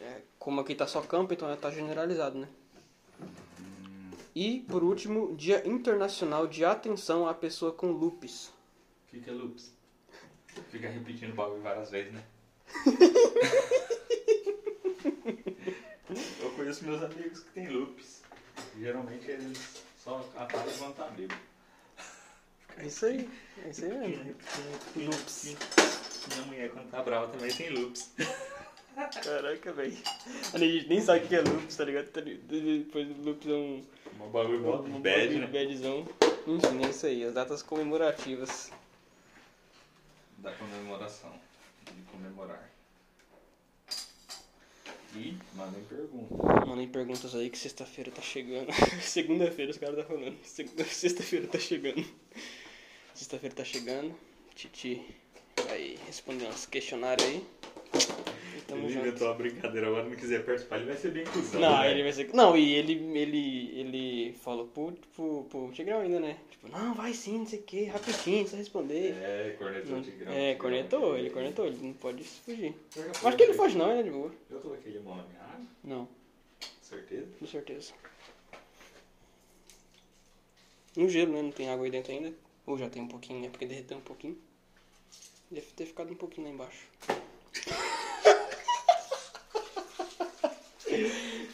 É, 0.00 0.22
como 0.38 0.60
aqui 0.60 0.74
tá 0.74 0.86
só 0.86 1.00
campo, 1.02 1.32
então 1.32 1.54
tá 1.56 1.70
generalizado, 1.70 2.38
né? 2.38 2.48
E, 4.34 4.62
por 4.68 4.82
último, 4.82 5.36
Dia 5.36 5.66
Internacional 5.66 6.48
de 6.48 6.64
Atenção 6.64 7.28
à 7.28 7.32
Pessoa 7.34 7.72
com 7.72 7.92
Lupus. 7.92 8.48
o 8.48 9.10
que, 9.10 9.20
que 9.20 9.30
é 9.30 9.32
lupus? 9.32 9.73
Fica 10.70 10.88
repetindo 10.88 11.32
o 11.32 11.34
bagulho 11.34 11.62
várias 11.62 11.90
vezes, 11.90 12.12
né? 12.12 12.22
Eu 16.40 16.50
conheço 16.56 16.84
meus 16.84 17.02
amigos 17.02 17.40
que 17.40 17.50
têm 17.50 17.68
lupus. 17.68 18.22
Geralmente 18.78 19.30
eles 19.30 19.84
só 20.02 20.28
atalham 20.36 20.72
quando 20.78 20.94
tá 20.94 21.06
bêbado. 21.08 21.40
É 22.78 22.86
isso 22.86 23.06
aí. 23.06 23.28
É 23.64 23.70
isso 23.70 23.84
aí 23.84 23.98
mesmo. 23.98 24.34
Lupus. 24.96 25.56
Minha 26.34 26.46
mulher 26.46 26.70
quando 26.70 26.90
tá 26.90 27.02
brava 27.02 27.28
também 27.28 27.52
tem 27.52 27.70
lupus. 27.70 28.10
Caraca, 28.94 29.72
velho. 29.72 29.96
A 30.52 30.58
gente 30.58 30.88
nem 30.88 31.00
sabe 31.00 31.24
o 31.24 31.28
que 31.28 31.36
é 31.36 31.40
lupus, 31.40 31.76
tá 31.76 31.84
ligado? 31.84 32.10
Depois 32.12 33.08
do 33.08 33.22
lupus 33.22 33.50
é 33.50 33.54
um... 33.54 33.84
Um 34.20 34.30
bagulho 34.30 34.58
um 34.58 35.00
bad, 35.00 35.20
bagulho 35.20 35.38
né? 35.40 35.66
badzão. 35.66 36.08
Enfim, 36.46 36.84
é 36.84 36.90
isso 36.90 37.06
aí. 37.06 37.24
As 37.24 37.34
datas 37.34 37.62
comemorativas. 37.62 38.70
Da 40.44 40.52
comemoração. 40.52 41.32
De 41.86 42.02
comemorar. 42.02 42.70
E 45.16 45.38
mandem 45.54 45.82
pergunta. 45.84 46.66
Mandem 46.66 46.86
perguntas 46.86 47.34
aí 47.34 47.48
que 47.48 47.56
sexta-feira 47.56 48.10
tá 48.10 48.20
chegando. 48.20 48.70
Segunda-feira 49.00 49.70
os 49.70 49.78
caras 49.78 49.96
tá 49.96 50.04
falando. 50.04 50.36
Sexta-feira 50.44 51.48
tá 51.48 51.58
chegando. 51.58 52.04
Sexta-feira 53.14 53.56
tá 53.56 53.64
chegando. 53.64 54.14
Titi 54.54 55.16
vai 55.66 55.96
responder 56.06 56.46
uns 56.46 56.66
questionários 56.66 57.26
aí. 57.26 57.46
Tamo 58.66 58.82
Ele 58.86 58.92
junto. 58.94 59.06
inventou 59.06 59.28
uma 59.28 59.34
brincadeira 59.34 59.86
agora, 59.88 60.04
não 60.08 60.16
quiser 60.16 60.44
participar, 60.44 60.76
ele 60.76 60.86
vai 60.86 60.96
ser 60.96 61.10
bem 61.10 61.24
cuzão. 61.24 61.60
Não, 61.60 61.78
né? 61.80 61.90
ele 61.90 62.02
vai 62.02 62.12
ser. 62.12 62.32
Não, 62.32 62.56
e 62.56 62.74
ele, 62.74 62.92
ele, 63.18 63.78
ele 63.78 64.32
falou 64.42 64.66
pro, 64.68 64.92
pro, 65.14 65.44
pro 65.50 65.70
Tigrão 65.72 66.00
ainda, 66.00 66.18
né? 66.18 66.38
Tipo, 66.50 66.68
não, 66.68 66.94
vai 66.94 67.12
sim, 67.12 67.38
não 67.38 67.46
sei 67.46 67.58
o 67.58 67.62
que, 67.62 67.84
rapidinho, 67.84 68.48
só 68.48 68.56
responder. 68.56 69.12
É, 69.20 69.54
cornetou 69.58 69.98
o 69.98 70.02
Tigrão. 70.02 70.32
É, 70.32 70.52
Tigrão. 70.52 70.58
cornetou, 70.58 71.18
ele 71.18 71.30
cornetou, 71.30 71.66
ele 71.66 71.78
não 71.82 71.92
pode 71.92 72.24
fugir. 72.24 72.74
Eu 72.96 73.28
acho 73.28 73.36
que 73.36 73.42
ele 73.42 73.52
foge 73.54 73.76
não, 73.76 73.90
ele 73.90 74.00
é 74.00 74.02
de 74.04 74.10
boa. 74.10 74.32
Eu 74.50 74.60
coloquei 74.60 74.92
limão 74.92 75.16
na 75.16 75.24
minha 75.24 75.42
água, 75.42 75.66
Não, 75.84 76.08
certeza. 76.80 77.26
com 77.38 77.46
certeza. 77.46 77.92
No 80.96 81.08
gelo, 81.08 81.32
né? 81.32 81.42
Não 81.42 81.50
tem 81.50 81.68
água 81.68 81.84
aí 81.84 81.90
dentro 81.90 82.12
ainda. 82.12 82.32
Ou 82.66 82.78
já 82.78 82.88
tem 82.88 83.02
um 83.02 83.08
pouquinho, 83.08 83.40
né? 83.40 83.48
Porque 83.50 83.66
derreteu 83.66 83.98
um 83.98 84.00
pouquinho. 84.02 84.38
Deve 85.50 85.66
ter 85.76 85.86
ficado 85.86 86.10
um 86.12 86.16
pouquinho 86.16 86.46
lá 86.46 86.52
embaixo. 86.54 86.86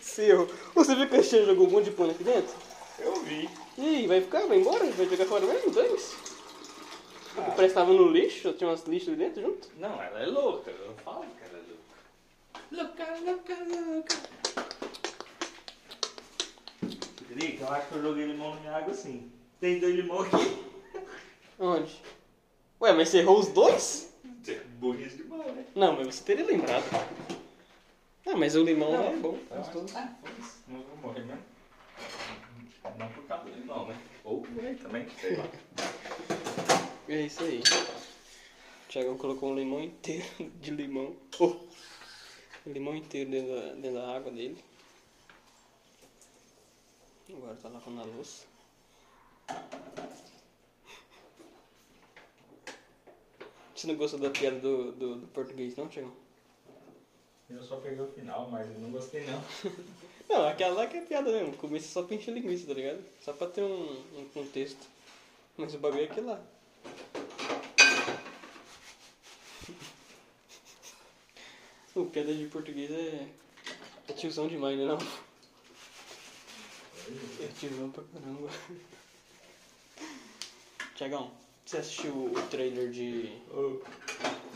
Seu. 0.00 0.48
Você 0.74 0.94
viu 0.94 1.08
que 1.08 1.16
a 1.16 1.22
Xia 1.22 1.44
jogou 1.44 1.66
um 1.66 1.70
monte 1.70 1.86
de 1.86 1.90
pano 1.92 2.10
aqui 2.10 2.24
dentro? 2.24 2.54
Eu 2.98 3.22
vi. 3.22 3.48
E 3.78 3.96
aí, 3.96 4.06
vai 4.06 4.20
ficar? 4.20 4.46
Vai 4.46 4.58
embora? 4.58 4.84
Vai 4.84 5.06
jogar 5.06 5.26
fora 5.26 5.46
mesmo? 5.46 5.70
Dois? 5.70 6.14
O 7.36 7.42
que 7.42 7.50
prestava 7.52 7.92
no 7.92 8.08
lixo? 8.08 8.52
Tinha 8.52 8.68
umas 8.68 8.84
lixos 8.84 9.08
ali 9.08 9.18
dentro 9.18 9.42
junto? 9.42 9.68
Não, 9.78 10.02
ela 10.02 10.20
é 10.20 10.26
louca. 10.26 10.70
Eu 10.70 10.94
falo 11.04 11.24
que 11.24 11.44
ela 11.44 11.58
é 11.58 11.62
louca. 11.68 11.84
Louca, 12.70 13.04
louca, 13.24 13.56
louca. 13.64 14.16
Felipe, 17.28 17.60
eu 17.60 17.68
acho 17.68 17.88
que 17.88 17.94
eu 17.94 18.02
joguei 18.02 18.26
limão 18.26 18.54
na 18.54 18.60
minha 18.60 18.76
água 18.76 18.92
sim. 18.92 19.30
Tem 19.60 19.78
dois 19.78 19.94
limão 19.94 20.20
aqui. 20.22 20.64
Onde? 21.58 22.02
Ué, 22.80 22.92
mas 22.92 23.08
você 23.08 23.18
errou 23.18 23.38
os 23.38 23.48
dois? 23.48 24.12
Burrice 24.80 25.18
de 25.18 25.24
mão, 25.24 25.44
né? 25.44 25.64
Não, 25.74 25.96
mas 25.96 26.14
você 26.14 26.24
teria 26.24 26.46
lembrado. 26.46 26.84
Ah, 28.32 28.36
mas 28.36 28.54
o 28.54 28.62
limão 28.62 28.92
Não. 28.92 29.08
é 29.08 29.16
bom. 29.16 29.38
Gostoso. 29.50 29.92
Ah, 29.98 30.14
foda-se. 30.20 30.58
Não 30.68 30.80
vou 30.82 30.96
morrer 30.98 31.24
mesmo. 31.24 31.42
Não 32.96 33.08
por 33.08 33.24
causa 33.24 33.44
do 33.44 33.50
limão, 33.50 33.88
né? 33.88 34.00
Ou 34.22 34.40
por 34.40 34.64
aí 34.64 34.76
também, 34.76 35.08
sei 35.18 35.36
lá. 35.36 35.48
É 37.08 37.22
isso 37.22 37.42
aí. 37.42 37.60
O 37.60 38.88
Thiagão 38.88 39.18
colocou 39.18 39.50
um 39.50 39.56
limão 39.56 39.82
inteiro 39.82 40.24
de 40.60 40.70
limão. 40.70 41.16
Oh, 41.40 41.56
limão 42.64 42.94
inteiro 42.94 43.30
dentro 43.30 43.52
da, 43.52 43.74
dentro 43.74 43.94
da 43.94 44.16
água 44.16 44.30
dele. 44.30 44.62
Agora 47.32 47.56
tá 47.56 47.68
lavando 47.68 48.00
a 48.00 48.04
louça. 48.04 48.46
Você 53.74 53.88
não 53.88 53.96
gostou 53.96 54.20
da 54.20 54.30
piada 54.30 54.60
do, 54.60 54.92
do, 54.92 55.16
do 55.16 55.26
português, 55.28 55.74
não, 55.74 55.88
Thiagão? 55.88 56.29
Eu 57.50 57.62
só 57.62 57.76
peguei 57.76 58.00
o 58.00 58.08
final, 58.08 58.48
mas 58.50 58.68
eu 58.68 58.78
não 58.78 58.90
gostei 58.90 59.24
não. 59.26 59.42
Não, 60.28 60.46
aquela 60.46 60.82
lá 60.82 60.86
que 60.86 60.96
é 60.96 61.00
piada 61.00 61.32
mesmo. 61.32 61.48
O 61.48 61.56
começo 61.56 61.86
é 61.86 61.88
só 61.88 62.04
pra 62.04 62.14
encher 62.14 62.32
linguiça, 62.32 62.64
tá 62.64 62.72
ligado? 62.72 63.04
Só 63.20 63.32
pra 63.32 63.48
ter 63.48 63.62
um, 63.64 64.00
um 64.16 64.28
contexto. 64.32 64.86
Mas 65.56 65.74
o 65.74 65.78
bagulho 65.78 66.02
é 66.02 66.04
aquilo 66.04 66.28
lá. 66.28 66.40
O 71.96 72.04
piada 72.04 72.32
de 72.32 72.46
português 72.46 72.88
é. 72.92 73.26
É 74.08 74.12
tiozão 74.12 74.46
demais, 74.46 74.78
né 74.78 74.84
não? 74.84 74.98
É 77.40 77.48
tiozão 77.58 77.90
pra 77.90 78.04
caramba. 78.04 78.48
Tiagão, 80.94 81.32
você 81.66 81.78
assistiu 81.78 82.12
o 82.12 82.32
trailer 82.48 82.90
de. 82.90 83.22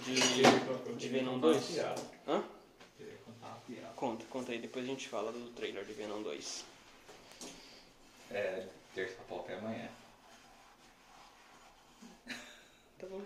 De. 0.04 0.42
eu 0.86 0.94
de 0.96 1.08
Venom 1.08 1.32
contar 1.40 1.46
uma 1.46 1.52
2? 1.54 1.64
piada. 1.66 2.02
Hã? 2.28 2.44
Queria 2.96 3.14
contar 3.24 3.46
uma 3.48 3.56
piada. 3.66 3.83
Conta, 3.96 4.24
conta 4.26 4.52
aí, 4.52 4.58
depois 4.58 4.84
a 4.84 4.88
gente 4.88 5.08
fala 5.08 5.32
do 5.32 5.50
trailer 5.50 5.84
de 5.84 5.92
Venom 5.92 6.22
2. 6.22 6.64
É, 8.30 8.66
terça 8.94 9.16
pop 9.28 9.50
é 9.50 9.56
amanhã. 9.56 9.88
Tá 12.98 13.06
bom, 13.08 13.22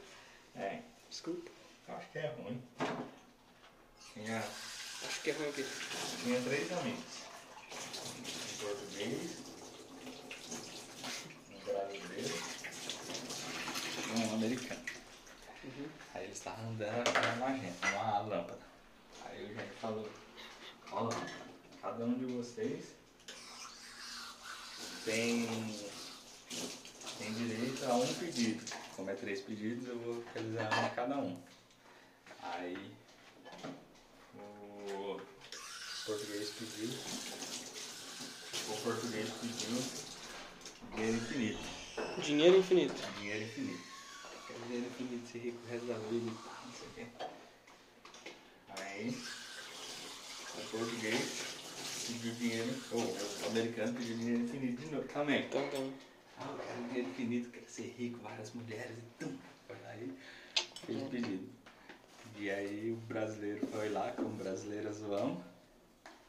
É, 0.56 0.80
desculpa. 1.08 1.50
acho 1.88 2.08
que 2.10 2.18
é 2.18 2.26
ruim. 2.28 2.62
Tinha, 4.12 4.38
Acho 4.38 5.20
que 5.22 5.30
é 5.30 5.32
ruim 5.34 5.48
aqui. 5.48 5.64
tinha 6.22 6.40
três 6.42 6.72
amigos. 6.72 7.04
Um 7.72 8.66
português, 8.66 9.36
um 11.50 11.64
brasileiro 11.64 12.34
e 14.06 14.20
um 14.20 14.34
americano. 14.34 14.80
Uhum. 15.64 15.88
Aí 16.14 16.24
eles 16.24 16.36
estavam 16.38 16.68
andando 16.70 17.04
de 17.04 17.38
uma 17.38 17.50
gente, 17.56 17.86
uma 17.94 18.18
lâmpada. 18.20 18.58
Aí 19.26 19.44
o 19.44 19.48
gente 19.54 19.74
falou, 19.80 20.08
ó 20.92 21.02
lá, 21.02 21.26
cada 21.80 22.04
um 22.04 22.14
de 22.14 22.26
vocês 22.26 22.86
tem, 25.04 25.46
tem 27.18 27.32
direito 27.34 27.84
a 27.86 27.94
um 27.94 28.14
pedido. 28.14 28.64
Como 28.94 29.10
é 29.10 29.14
três 29.14 29.40
pedidos, 29.40 29.86
eu 29.88 29.98
vou 29.98 30.24
realizar 30.34 30.68
um 30.74 30.86
a 30.86 30.90
cada 30.90 31.16
um. 31.18 31.40
Aí 32.42 32.92
o 34.34 35.20
português 36.04 36.50
pediu, 36.50 36.88
o 38.68 38.82
português 38.82 39.30
pediu 39.40 40.08
dinheiro 40.94 41.16
infinito. 41.16 41.78
Dinheiro 42.22 42.58
infinito. 42.58 42.94
Dinheiro 43.18 43.44
infinito. 43.44 43.82
Quer 44.46 44.54
dinheiro 44.66 44.86
infinito, 44.86 45.28
ser 45.30 45.38
rico 45.38 45.58
o 45.64 45.70
resto 45.70 45.86
da 45.86 45.94
vida 45.94 46.16
e 46.16 46.66
não 46.66 46.72
sei 46.72 46.88
o 46.88 46.92
quê. 46.94 47.06
Aí, 48.68 49.22
o 50.58 50.68
português 50.70 51.58
pediu 52.06 52.32
dinheiro, 52.34 52.74
ou 52.92 53.00
o 53.00 53.46
americano 53.50 53.94
pediu 53.94 54.16
dinheiro 54.16 54.42
infinito 54.42 54.82
de 54.82 54.94
novo 54.94 55.08
também. 55.08 55.44
Então, 55.44 55.64
então. 55.64 55.92
Ah, 56.40 56.46
eu 56.50 56.58
quero 56.58 56.82
dinheiro 56.88 57.08
infinito, 57.08 57.50
quero 57.50 57.68
ser 57.68 57.94
rico, 57.98 58.18
várias 58.22 58.52
mulheres 58.52 58.96
e 58.96 59.24
tum. 59.24 59.36
Foi 59.66 59.76
lá 59.84 59.96
e 59.96 60.12
fez 60.86 61.02
o 61.02 61.06
pedido. 61.06 61.48
E 62.38 62.50
aí 62.50 62.92
o 62.92 62.96
brasileiro 63.06 63.66
foi 63.66 63.88
lá, 63.88 64.12
como 64.12 64.28
brasileiro 64.30 64.92
zoão, 64.92 65.42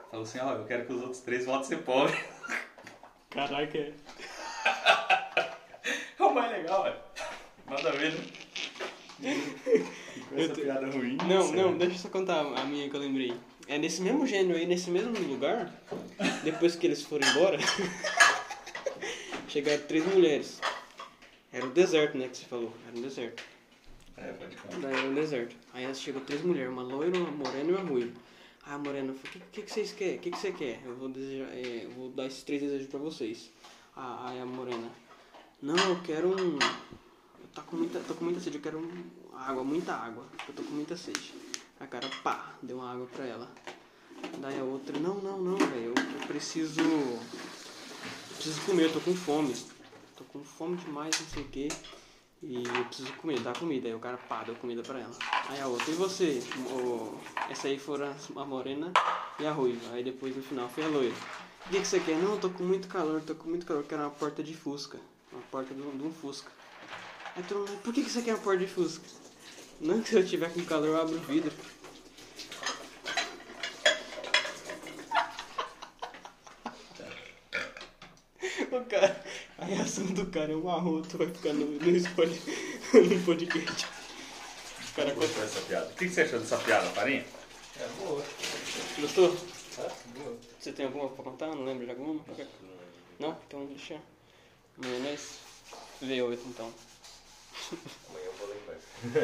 falou 0.09 0.25
assim, 0.25 0.39
ó, 0.39 0.53
eu 0.53 0.65
quero 0.65 0.85
que 0.85 0.93
os 0.93 1.01
outros 1.01 1.21
três 1.21 1.45
voltem 1.45 1.65
a 1.65 1.67
ser 1.77 1.83
pobres. 1.83 2.19
Caraca, 3.29 3.77
é. 3.77 3.93
É 6.17 6.23
o 6.23 6.33
mais 6.33 6.51
legal, 6.51 6.83
velho. 6.83 6.97
Nada 7.67 7.89
a 7.89 7.91
ver, 7.91 8.13
né? 9.19 9.35
Com 10.29 10.35
essa 10.41 10.53
piada 10.55 10.87
ruim. 10.87 11.15
Não, 11.27 11.51
não, 11.51 11.67
velho. 11.67 11.77
deixa 11.77 11.95
eu 11.95 11.99
só 11.99 12.09
contar 12.09 12.39
a 12.39 12.65
minha 12.65 12.89
que 12.89 12.95
eu 12.95 12.99
lembrei. 12.99 13.33
É 13.69 13.77
nesse 13.77 14.01
mesmo 14.01 14.25
gênero 14.25 14.57
aí, 14.57 14.65
nesse 14.65 14.89
mesmo 14.89 15.15
lugar, 15.27 15.71
depois 16.43 16.75
que 16.75 16.87
eles 16.87 17.03
foram 17.03 17.29
embora, 17.29 17.59
chegaram 19.47 19.83
três 19.83 20.03
mulheres. 20.07 20.59
Era 21.53 21.67
o 21.67 21.69
deserto, 21.69 22.17
né, 22.17 22.27
que 22.27 22.37
você 22.37 22.45
falou. 22.45 22.73
Era 22.87 22.97
um 22.97 23.01
deserto. 23.03 23.43
É, 24.17 24.33
pode. 24.33 24.55
Daí 24.81 24.91
era 24.91 25.07
um 25.07 25.13
deserto. 25.13 25.55
Aí 25.71 25.93
chegou 25.93 26.19
três 26.21 26.41
mulheres, 26.41 26.71
uma 26.71 26.81
loira, 26.81 27.15
uma 27.15 27.29
morena 27.29 27.69
e 27.69 27.73
uma 27.75 27.87
ruiva. 27.87 28.11
Aí 28.65 28.73
a 28.73 28.77
morena 28.79 29.13
falou, 29.13 29.19
o 29.23 29.29
que, 29.29 29.39
que, 29.51 29.61
que 29.61 29.71
vocês 29.71 29.91
querem? 29.91 30.15
O 30.15 30.19
que, 30.19 30.31
que 30.31 30.39
você 30.39 30.51
quer? 30.51 30.81
Eu 30.83 30.95
vou, 30.95 31.07
desejar, 31.07 31.55
é, 31.55 31.83
eu 31.83 31.91
vou 31.91 32.09
dar 32.09 32.25
esses 32.25 32.41
três 32.41 32.63
desejos 32.63 32.87
pra 32.87 32.99
vocês. 32.99 33.51
Ah, 33.95 34.29
Aí 34.31 34.41
a 34.41 34.47
morena, 34.47 34.89
não, 35.61 35.77
eu 35.77 36.01
quero 36.01 36.29
um... 36.29 36.55
Eu 36.55 37.47
tô 37.53 37.61
com 37.61 37.75
muita, 37.75 37.99
tô 37.99 38.15
com 38.15 38.25
muita 38.25 38.39
sede, 38.39 38.57
eu 38.57 38.63
quero 38.63 38.79
um, 38.79 39.03
água, 39.37 39.63
muita 39.63 39.93
água. 39.93 40.25
Eu 40.47 40.55
tô 40.55 40.63
com 40.63 40.71
muita 40.71 40.97
sede. 40.97 41.48
A 41.79 41.87
cara, 41.87 42.09
pá, 42.23 42.53
deu 42.61 42.77
uma 42.77 42.91
água 42.91 43.07
pra 43.07 43.25
ela. 43.25 43.49
Daí 44.39 44.59
a 44.59 44.63
outra, 44.63 44.99
não, 44.99 45.15
não, 45.15 45.39
não, 45.39 45.57
velho, 45.57 45.93
eu, 45.95 46.19
eu 46.21 46.27
preciso... 46.27 46.81
Eu 46.81 48.35
preciso 48.35 48.61
comer, 48.65 48.83
eu 48.85 48.93
tô 48.93 48.99
com 48.99 49.15
fome. 49.15 49.55
Tô 50.15 50.23
com 50.25 50.43
fome 50.43 50.75
demais, 50.77 51.17
não 51.19 51.27
sei 51.27 51.43
o 51.43 51.47
que. 51.47 51.69
E 52.41 52.63
eu 52.63 52.85
preciso 52.85 53.11
comer, 53.13 53.39
dá 53.39 53.53
comida. 53.53 53.87
Aí 53.87 53.93
o 53.93 53.99
cara 53.99 54.17
pá, 54.17 54.43
deu 54.43 54.55
comida 54.55 54.81
pra 54.81 54.99
ela. 54.99 55.15
Aí 55.49 55.59
a 55.61 55.67
outra, 55.67 55.89
e 55.89 55.95
você? 55.95 56.41
O, 56.71 57.17
essa 57.49 57.67
aí 57.67 57.79
foram 57.79 58.13
a 58.35 58.45
morena 58.45 58.91
e 59.39 59.45
a 59.45 59.51
ruiva. 59.51 59.93
Aí 59.93 60.03
depois 60.03 60.35
no 60.35 60.43
final 60.43 60.67
foi 60.69 60.83
a 60.83 60.87
loira. 60.87 61.15
O 61.65 61.69
que, 61.69 61.79
que 61.79 61.87
você 61.87 61.99
quer? 61.99 62.15
Não, 62.17 62.33
eu 62.33 62.39
tô 62.39 62.49
com 62.49 62.63
muito 62.63 62.87
calor, 62.87 63.21
tô 63.21 63.35
com 63.35 63.49
muito 63.49 63.65
calor. 63.65 63.83
Quero 63.83 64.01
uma 64.01 64.11
porta 64.11 64.43
de 64.43 64.53
fusca. 64.53 64.99
Uma 65.31 65.41
porta 65.43 65.73
de 65.73 65.81
um, 65.81 65.97
de 65.97 66.03
um 66.03 66.11
fusca. 66.11 66.51
Aí 67.35 67.43
todo 67.43 67.59
mundo, 67.59 67.81
por 67.83 67.93
que, 67.93 68.03
que 68.03 68.09
você 68.09 68.21
quer 68.21 68.33
uma 68.33 68.41
porta 68.41 68.65
de 68.65 68.67
fusca? 68.67 69.05
Não, 69.81 70.03
se 70.05 70.15
eu 70.15 70.25
tiver 70.25 70.53
com 70.53 70.63
calor 70.65 70.87
eu 70.87 71.01
abro 71.01 71.15
o 71.15 71.19
vidro. 71.21 71.51
O 78.71 78.85
cara, 78.85 79.23
a 79.57 79.65
reação 79.65 80.05
do 80.07 80.25
cara 80.27 80.51
é 80.51 80.55
um 80.55 80.69
arroto, 80.69 81.17
vai 81.17 81.27
ficar 81.27 81.53
no, 81.53 81.65
no, 81.65 81.99
Spotify- 81.99 82.51
no 82.97 83.25
podcast. 83.25 83.85
O 83.85 84.95
cara 84.95 85.13
Gostou 85.13 85.41
dessa 85.43 85.61
piada? 85.61 85.87
O 85.87 85.93
que 85.95 86.07
que 86.07 86.13
você 86.13 86.21
achou 86.21 86.39
dessa 86.39 86.57
piada, 86.57 86.87
Farinha? 86.91 87.25
É 87.79 87.87
boa. 87.99 88.23
Gostou? 88.99 89.35
Tá? 89.75 89.91
Boa. 90.17 90.37
Você 90.59 90.71
tem 90.71 90.85
alguma 90.85 91.09
pra 91.09 91.23
contar? 91.23 91.47
Não 91.47 91.65
lembra 91.65 91.85
de 91.85 91.91
alguma? 91.91 92.21
Não? 93.19 93.37
Então 93.47 93.65
deixa. 93.65 93.99
Amanhã 94.77 94.99
nós 95.11 95.29
vê 96.01 96.21
oito 96.21 96.47
então. 96.47 96.71
Amanhã. 98.09 98.28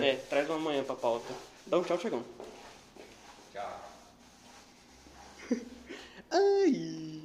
É, 0.02 0.16
traz 0.30 0.50
uma 0.50 0.56
amanhã 0.56 0.84
pra 0.84 0.96
pauta. 0.96 1.34
Dá 1.68 1.78
um 1.78 1.84
tchau, 1.84 2.00
chegão. 2.00 2.24
Tchau. 3.52 3.92
Ai! 6.32 7.25